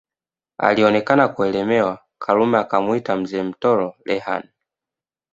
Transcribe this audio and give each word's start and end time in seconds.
Alionekana 0.57 1.27
kuelemewa 1.27 1.99
Karume 2.19 2.57
akamwita 2.57 3.15
Mzee 3.15 3.43
Mtoro 3.43 3.95
Rehani 4.05 4.49